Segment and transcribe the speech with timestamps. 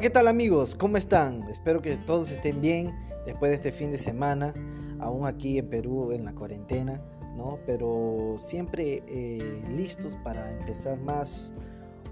[0.00, 0.76] ¿qué tal amigos?
[0.76, 1.42] ¿Cómo están?
[1.50, 2.94] Espero que todos estén bien
[3.26, 4.54] después de este fin de semana,
[5.00, 7.02] aún aquí en Perú en la cuarentena,
[7.34, 7.58] ¿no?
[7.66, 11.52] Pero siempre eh, listos para empezar más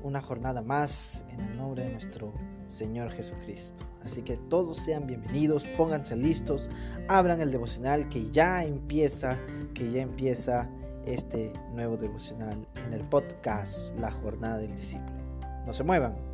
[0.02, 2.32] una jornada más en el nombre de nuestro
[2.66, 3.84] Señor Jesucristo.
[4.02, 6.70] Así que todos sean bienvenidos, pónganse listos,
[7.06, 9.38] abran el devocional que ya empieza,
[9.74, 10.68] que ya empieza
[11.06, 15.20] este nuevo devocional en el podcast La Jornada del Discípulo.
[15.64, 16.25] No se muevan.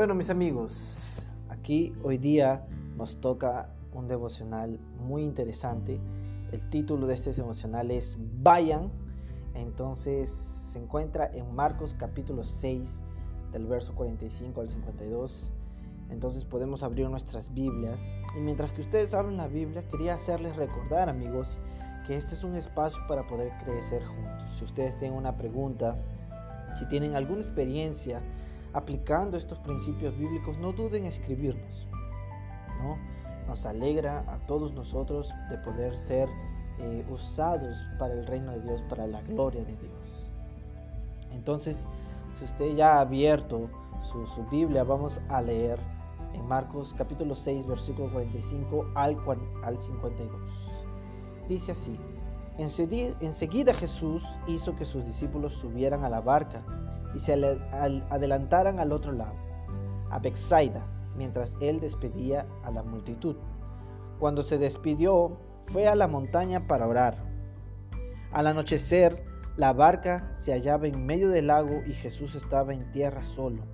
[0.00, 6.00] Bueno, mis amigos, aquí hoy día nos toca un devocional muy interesante.
[6.52, 8.90] El título de este devocional es Vayan.
[9.52, 12.98] Entonces se encuentra en Marcos capítulo 6
[13.52, 15.50] del verso 45 al 52.
[16.10, 18.12] Entonces podemos abrir nuestras Biblias.
[18.36, 21.58] Y mientras que ustedes abren la Biblia, quería hacerles recordar, amigos,
[22.06, 24.50] que este es un espacio para poder crecer juntos.
[24.58, 25.96] Si ustedes tienen una pregunta,
[26.74, 28.20] si tienen alguna experiencia,
[28.72, 31.86] aplicando estos principios bíblicos, no duden en escribirnos.
[32.82, 32.98] ¿no?
[33.46, 36.28] Nos alegra a todos nosotros de poder ser
[36.78, 40.26] eh, usados para el reino de Dios, para la gloria de Dios.
[41.32, 41.86] Entonces,
[42.32, 43.68] si usted ya ha abierto
[44.02, 45.78] su, su Biblia, vamos a leer
[46.32, 49.16] en Marcos capítulo 6, versículo 45 al,
[49.62, 50.30] al 52.
[51.48, 51.98] Dice así,
[52.58, 56.62] enseguida Jesús hizo que sus discípulos subieran a la barca
[57.14, 59.34] y se adelantaran al otro lado,
[60.10, 60.86] a Bexaida,
[61.16, 63.36] mientras él despedía a la multitud.
[64.18, 67.16] Cuando se despidió, fue a la montaña para orar.
[68.32, 69.24] Al anochecer,
[69.60, 73.64] la barca se hallaba en medio del lago y Jesús estaba en tierra solo.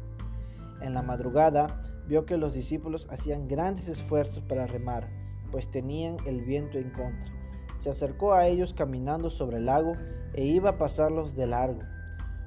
[0.81, 5.09] En la madrugada vio que los discípulos hacían grandes esfuerzos para remar,
[5.53, 7.33] pues tenían el viento en contra.
[7.79, 9.93] Se acercó a ellos caminando sobre el lago
[10.35, 11.83] e iba a pasarlos de largo.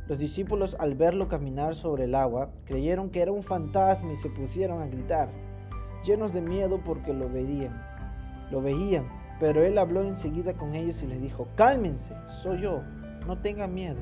[0.10, 4.30] Los discípulos al verlo caminar sobre el agua creyeron que era un fantasma y se
[4.30, 5.30] pusieron a gritar,
[6.04, 7.82] llenos de miedo porque lo veían.
[8.52, 9.08] Lo veían,
[9.40, 12.84] pero él habló enseguida con ellos y les dijo, cálmense, soy yo,
[13.25, 14.02] no tengan miedo.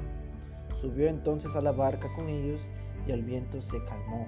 [0.80, 2.70] Subió entonces a la barca con ellos
[3.08, 4.28] y el viento se calmó.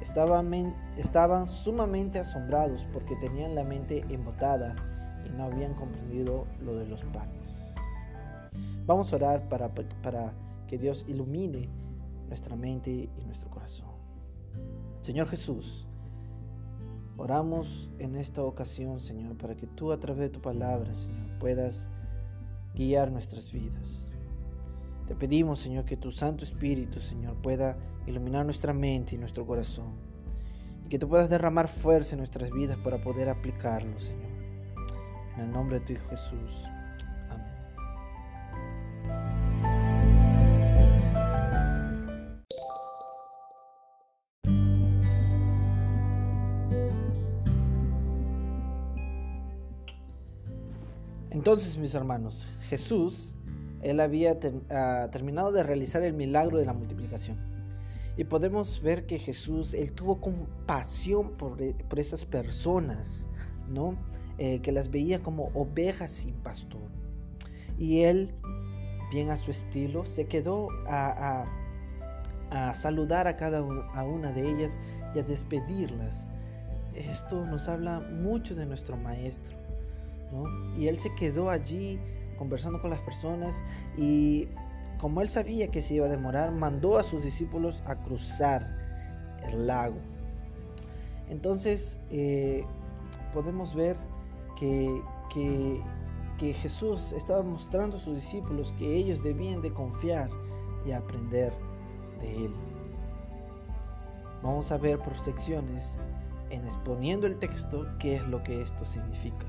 [0.00, 0.52] Estaban,
[0.96, 4.74] estaban sumamente asombrados porque tenían la mente embotada
[5.24, 7.74] y no habían comprendido lo de los panes.
[8.86, 9.70] Vamos a orar para,
[10.02, 10.32] para
[10.66, 11.68] que Dios ilumine
[12.28, 13.88] nuestra mente y nuestro corazón.
[15.00, 15.86] Señor Jesús,
[17.16, 21.90] oramos en esta ocasión, Señor, para que tú a través de tu palabra, Señor, puedas
[22.74, 24.08] guiar nuestras vidas.
[25.06, 27.76] Te pedimos, Señor, que tu Santo Espíritu, Señor, pueda
[28.06, 29.92] iluminar nuestra mente y nuestro corazón.
[30.86, 34.30] Y que tú puedas derramar fuerza en nuestras vidas para poder aplicarlo, Señor.
[35.36, 36.64] En el nombre de tu Hijo Jesús.
[51.30, 53.34] Entonces, mis hermanos, Jesús,
[53.84, 54.38] él había
[54.70, 57.38] ah, terminado de realizar el milagro de la multiplicación.
[58.16, 63.28] Y podemos ver que Jesús, él tuvo compasión por, eh, por esas personas,
[63.68, 63.96] ¿no?
[64.38, 66.88] Eh, que las veía como ovejas sin pastor.
[67.78, 68.32] Y él,
[69.12, 71.44] bien a su estilo, se quedó a,
[72.50, 74.78] a, a saludar a cada una de ellas
[75.14, 76.26] y a despedirlas.
[76.94, 79.64] Esto nos habla mucho de nuestro Maestro
[80.76, 81.98] y él se quedó allí
[82.36, 83.62] conversando con las personas
[83.96, 84.48] y
[84.98, 88.74] como él sabía que se iba a demorar, mandó a sus discípulos a cruzar
[89.48, 89.96] el lago.
[91.28, 92.64] Entonces eh,
[93.32, 93.96] podemos ver
[94.56, 95.82] que, que,
[96.60, 100.28] Jesús estaba mostrando a sus discípulos que ellos debían de confiar
[100.84, 101.54] y aprender
[102.20, 102.52] de Él.
[104.42, 105.98] Vamos a ver por secciones
[106.50, 109.46] en exponiendo el texto qué es lo que esto significa.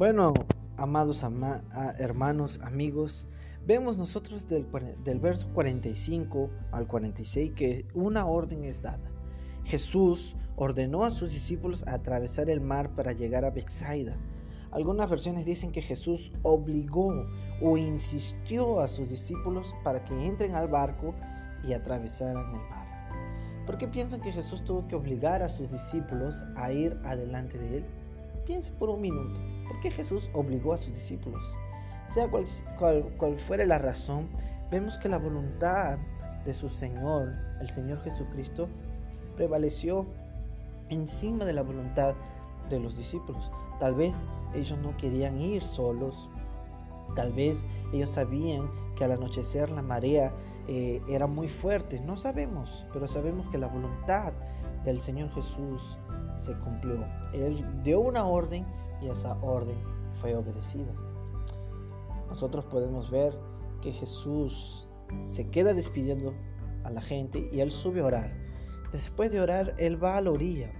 [0.00, 0.32] Bueno,
[0.78, 1.22] amados
[1.98, 3.28] hermanos, amigos,
[3.66, 4.66] vemos nosotros del,
[5.04, 9.12] del verso 45 al 46 que una orden es dada.
[9.64, 14.16] Jesús ordenó a sus discípulos atravesar el mar para llegar a Bexaida.
[14.70, 17.26] Algunas versiones dicen que Jesús obligó
[17.60, 21.14] o insistió a sus discípulos para que entren al barco
[21.62, 23.66] y atravesaran el mar.
[23.66, 27.76] ¿Por qué piensan que Jesús tuvo que obligar a sus discípulos a ir adelante de
[27.76, 27.84] él?
[28.46, 29.49] Piense por un minuto.
[29.70, 31.44] ¿Por qué Jesús obligó a sus discípulos?
[32.12, 32.44] Sea cual,
[33.16, 34.28] cual, fuera la razón,
[34.68, 35.96] vemos que la voluntad
[36.44, 38.68] de su Señor, el Señor Jesucristo,
[39.36, 40.08] prevaleció
[40.88, 42.14] encima de la voluntad
[42.68, 43.52] de los discípulos.
[43.78, 46.28] Tal vez ellos no querían ir solos.
[47.14, 50.32] Tal vez ellos sabían que al anochecer la marea
[50.68, 52.00] eh, era muy fuerte.
[52.00, 54.32] No sabemos, pero sabemos que la voluntad
[54.84, 55.98] del Señor Jesús
[56.36, 57.04] se cumplió.
[57.32, 58.64] Él dio una orden
[59.00, 59.76] y esa orden
[60.20, 60.92] fue obedecida.
[62.28, 63.36] Nosotros podemos ver
[63.82, 64.88] que Jesús
[65.26, 66.34] se queda despidiendo
[66.84, 68.32] a la gente y él sube a orar.
[68.92, 70.70] Después de orar, él va a la orilla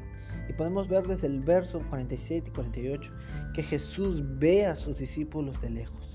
[0.49, 3.13] y podemos ver desde el verso 47 y 48
[3.55, 6.10] que Jesús ve a sus discípulos de lejos.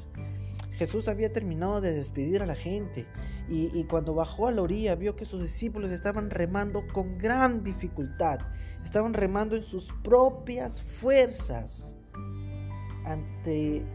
[0.78, 3.08] Jesús había terminado de despedir a la gente
[3.48, 8.40] y, cuando bajó a la orilla vio que sus discípulos estaban remando con gran dificultad,
[8.84, 11.96] estaban remando en sus propias fuerzas
[13.06, 13.86] ante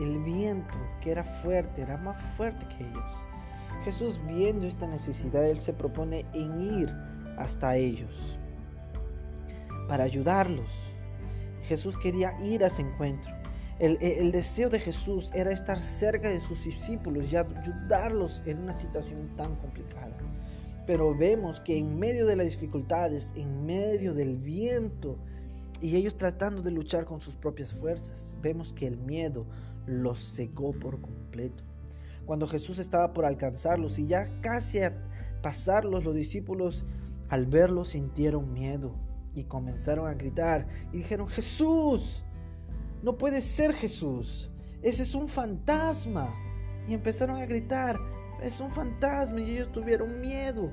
[0.00, 3.14] el viento que era fuerte, era más fuerte que ellos.
[3.84, 6.90] Jesús viendo esta necesidad, Él se propone en ir
[7.38, 8.38] hasta ellos
[9.88, 10.70] para ayudarlos.
[11.62, 13.39] Jesús quería ir a ese encuentro.
[13.80, 19.34] El, deseo de Jesús era estar cerca de sus discípulos y ayudarlos en una situación
[19.36, 20.18] tan complicada.
[20.86, 25.16] Pero vemos que en medio de las dificultades, en medio del viento,
[25.80, 29.46] y ellos tratando de luchar con sus propias fuerzas, vemos que el miedo
[29.86, 31.64] los cegó por completo.
[32.26, 34.94] Cuando Jesús estaba por alcanzarlos y ya casi a
[35.40, 36.84] pasarlos, los discípulos
[37.30, 38.94] al verlos sintieron miedo
[39.34, 42.24] y comenzaron a gritar y dijeron, Jesús,
[43.02, 44.50] no puede ser Jesús,
[44.82, 46.34] ese es un fantasma.
[46.88, 47.98] Y empezaron a gritar,
[48.42, 50.72] es un fantasma y ellos tuvieron miedo.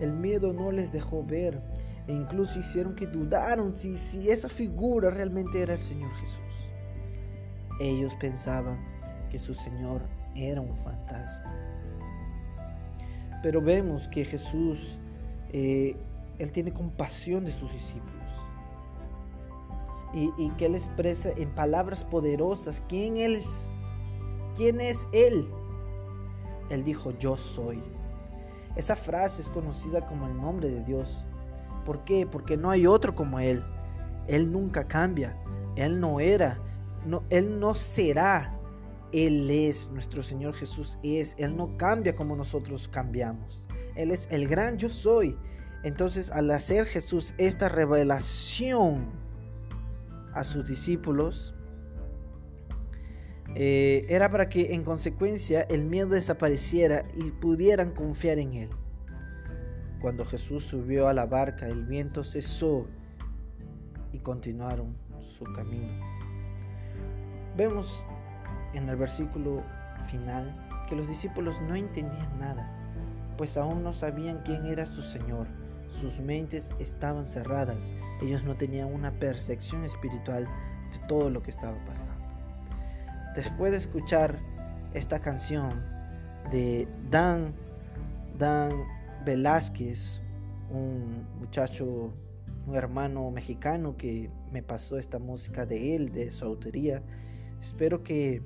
[0.00, 1.62] El miedo no les dejó ver
[2.06, 6.70] e incluso hicieron que dudaron si, si esa figura realmente era el Señor Jesús.
[7.80, 8.78] Ellos pensaban
[9.30, 10.02] que su Señor
[10.34, 11.54] era un fantasma.
[13.42, 14.98] Pero vemos que Jesús
[15.52, 15.96] eh,
[16.38, 18.25] él tiene compasión de sus discípulos.
[20.18, 23.74] Y, que Él expresa en palabras poderosas quién es.
[24.54, 25.46] ¿Quién es Él?
[26.70, 27.82] Él dijo, yo soy.
[28.76, 31.26] Esa frase es conocida como el nombre de Dios.
[31.84, 32.26] ¿Por qué?
[32.26, 33.62] Porque no hay otro como Él.
[34.26, 35.36] Él nunca cambia.
[35.76, 36.58] Él no era.
[37.04, 38.58] No, él no será.
[39.12, 39.90] Él es.
[39.90, 41.34] Nuestro Señor Jesús es.
[41.36, 43.68] Él no cambia como nosotros cambiamos.
[43.94, 45.36] Él es el gran yo soy.
[45.84, 49.25] Entonces, al hacer Jesús esta revelación
[50.36, 51.54] a sus discípulos,
[53.54, 58.70] eh, era para que en consecuencia el miedo desapareciera y pudieran confiar en Él.
[60.02, 62.86] Cuando Jesús subió a la barca, el viento cesó
[64.12, 66.04] y continuaron su camino.
[67.56, 68.04] Vemos
[68.74, 69.64] en el versículo
[70.06, 70.54] final
[70.86, 75.46] que los discípulos no entendían nada, pues aún no sabían quién era su Señor
[75.88, 77.92] sus mentes estaban cerradas.
[78.22, 80.48] Ellos no tenían una percepción espiritual
[80.92, 82.26] de todo lo que estaba pasando.
[83.34, 84.38] Después de escuchar
[84.94, 85.82] esta canción
[86.50, 87.54] de Dan,
[88.38, 88.72] Dan
[89.24, 90.20] Velázquez,
[90.70, 92.12] un muchacho,
[92.66, 97.02] un hermano mexicano que me pasó esta música de él, de su autoría,
[97.60, 98.42] espero que,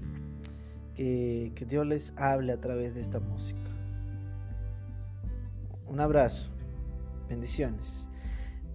[0.94, 3.60] que, que Dios les hable a través de esta música.
[5.86, 6.50] Un abrazo.
[7.30, 8.10] Bendiciones.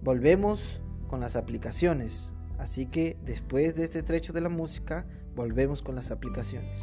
[0.02, 2.32] Volvemos con las aplicaciones.
[2.58, 6.80] Así que después de este trecho de la música, volvemos con las aplicaciones.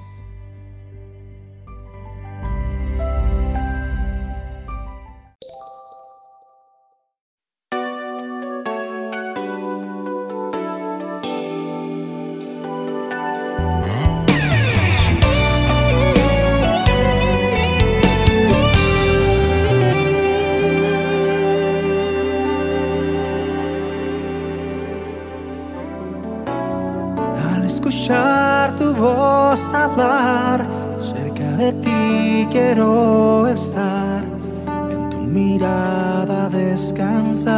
[36.74, 37.54] Descansar.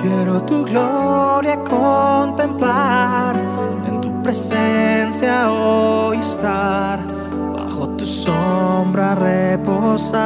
[0.00, 3.34] Quiero tu gloria contemplar,
[3.88, 7.00] en tu presencia hoy estar,
[7.56, 10.18] bajo tu sombra reposar.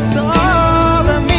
[0.00, 1.30] sobre mí.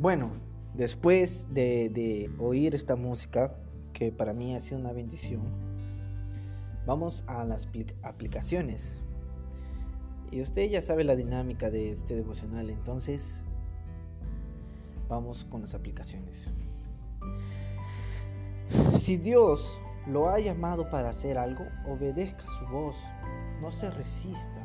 [0.00, 0.32] Bueno,
[0.74, 3.54] después de oír esta música,
[3.94, 5.40] que para mí ha sido una bendición,
[6.84, 7.66] vamos a las
[8.02, 9.00] aplicaciones.
[10.30, 13.44] Y usted ya sabe la dinámica de este devocional, entonces
[15.08, 16.50] vamos con las aplicaciones.
[18.94, 22.96] Si Dios lo ha llamado para hacer algo, obedezca su voz,
[23.60, 24.62] no se resista.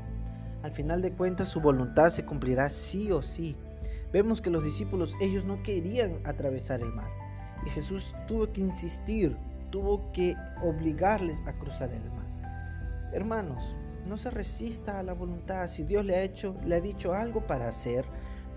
[0.64, 3.56] Al final de cuentas su voluntad se cumplirá sí o sí.
[4.12, 7.29] Vemos que los discípulos, ellos no querían atravesar el mar.
[7.70, 9.36] Jesús tuvo que insistir,
[9.70, 12.28] tuvo que obligarles a cruzar el mar.
[13.14, 15.68] Hermanos, no se resista a la voluntad.
[15.68, 18.06] Si Dios le ha hecho, le ha dicho algo para hacer,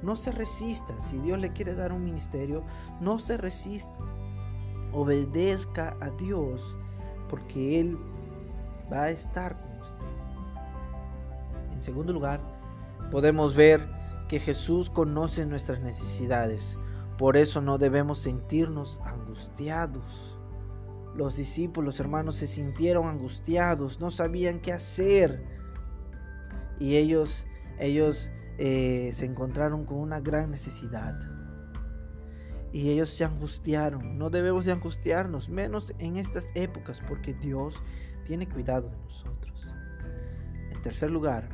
[0.03, 0.99] no se resista.
[1.01, 2.65] Si Dios le quiere dar un ministerio,
[3.01, 3.99] no se resista.
[4.93, 6.77] Obedezca a Dios
[7.29, 7.99] porque Él
[8.93, 10.05] va a estar con usted.
[11.73, 12.41] En segundo lugar,
[13.11, 13.89] podemos ver
[14.29, 16.77] que Jesús conoce nuestras necesidades.
[17.19, 20.39] Por eso no debemos sentirnos angustiados.
[21.15, 25.45] Los discípulos, hermanos, se sintieron angustiados, no sabían qué hacer.
[26.79, 27.47] Y ellos,
[27.79, 31.19] ellos eh, se encontraron con una gran necesidad.
[32.73, 34.17] Y ellos se angustiaron.
[34.19, 37.83] No debemos de angustiarnos, menos en estas épocas, porque Dios
[38.25, 39.67] tiene cuidado de nosotros.
[40.71, 41.49] En tercer lugar,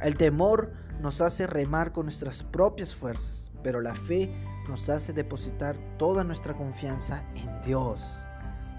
[0.00, 4.32] el temor nos hace remar con nuestras propias fuerzas, pero la fe
[4.68, 8.26] nos hace depositar toda nuestra confianza en Dios.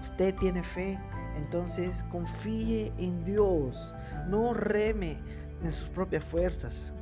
[0.00, 0.98] Usted tiene fe,
[1.36, 3.94] entonces confíe en Dios.
[4.28, 5.18] No reme
[5.62, 6.92] en sus propias fuerzas.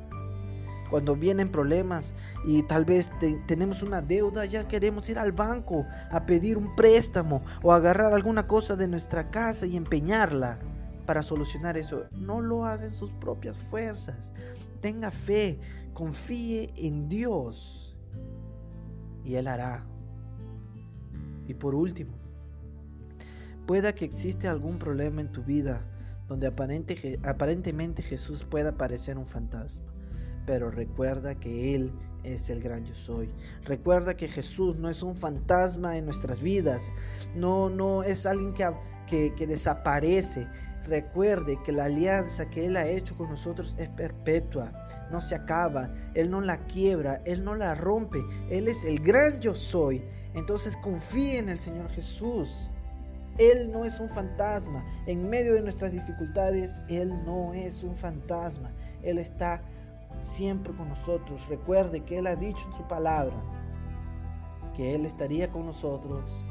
[0.89, 2.13] Cuando vienen problemas
[2.45, 3.09] y tal vez
[3.47, 8.45] tenemos una deuda, ya queremos ir al banco a pedir un préstamo o agarrar alguna
[8.45, 10.59] cosa de nuestra casa y empeñarla
[11.07, 12.05] para solucionar eso.
[12.11, 14.31] No lo haga en sus propias fuerzas
[14.83, 15.59] tenga fe,
[15.93, 17.92] confíe en Dios
[19.23, 19.85] y Él hará.
[21.47, 22.13] Y por último,
[23.65, 25.85] pueda que existe algún problema en tu vida
[26.27, 29.85] donde aparente, aparentemente Jesús pueda parecer un fantasma.
[30.45, 31.91] Pero recuerda que Él
[32.23, 33.29] es el gran yo soy.
[33.63, 36.91] Recuerda que Jesús no es un fantasma en nuestras vidas.
[37.35, 38.69] No, no es alguien que,
[39.07, 40.47] que, que desaparece.
[40.85, 44.71] Recuerde que la alianza que Él ha hecho con nosotros es perpetua,
[45.11, 49.39] no se acaba, Él no la quiebra, Él no la rompe, Él es el gran
[49.39, 50.03] yo soy.
[50.33, 52.69] Entonces confíe en el Señor Jesús.
[53.37, 54.83] Él no es un fantasma.
[55.07, 58.71] En medio de nuestras dificultades, Él no es un fantasma.
[59.01, 59.61] Él está
[60.21, 61.47] siempre con nosotros.
[61.47, 63.35] Recuerde que Él ha dicho en su palabra
[64.75, 66.45] que Él estaría con nosotros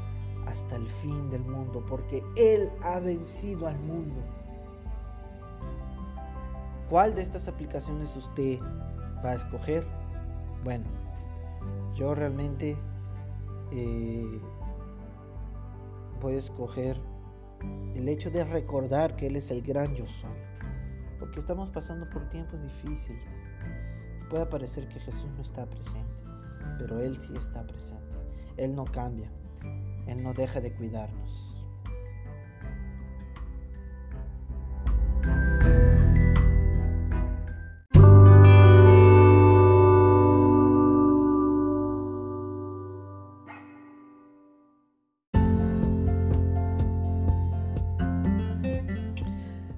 [0.47, 4.21] hasta el fin del mundo, porque Él ha vencido al mundo.
[6.89, 8.59] ¿Cuál de estas aplicaciones usted
[9.23, 9.85] va a escoger?
[10.63, 10.85] Bueno,
[11.95, 12.77] yo realmente
[13.71, 14.41] eh,
[16.21, 16.99] voy a escoger
[17.95, 20.29] el hecho de recordar que Él es el gran yo soy,
[21.19, 23.23] porque estamos pasando por tiempos difíciles.
[24.29, 26.13] Puede parecer que Jesús no está presente,
[26.77, 28.15] pero Él sí está presente.
[28.57, 29.31] Él no cambia.
[30.07, 31.53] Él no deja de cuidarnos.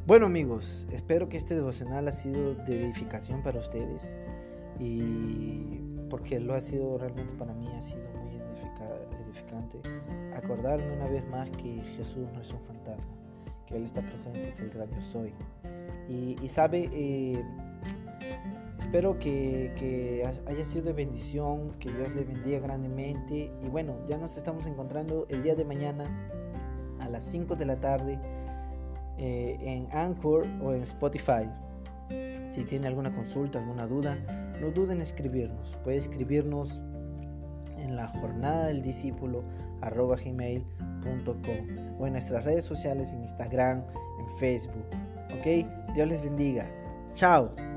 [0.07, 4.15] Bueno amigos, espero que este devocional ha sido de edificación para ustedes
[4.79, 8.35] y porque lo ha sido realmente para mí, ha sido muy
[9.25, 9.81] edificante
[10.35, 13.11] acordarme una vez más que Jesús no es un fantasma,
[13.65, 15.33] que Él está presente, es el gran yo soy.
[16.07, 17.43] Y, sabe, eh,
[18.77, 23.51] espero que, que, haya sido de bendición, que Dios le bendiga grandemente.
[23.63, 26.05] Y bueno, ya nos estamos encontrando el día de mañana
[26.99, 28.19] a las 5 de la tarde
[29.17, 31.49] eh, en Anchor o en Spotify.
[32.51, 34.17] Si tiene alguna consulta, alguna duda,
[34.61, 35.77] no duden en escribirnos.
[35.83, 36.83] Puede escribirnos
[37.85, 39.43] en la jornada del discípulo
[39.81, 43.83] arroba gmail.com o en nuestras redes sociales en Instagram,
[44.19, 44.85] en Facebook.
[45.37, 45.93] ¿Ok?
[45.93, 46.67] Dios les bendiga.
[47.13, 47.74] Chao.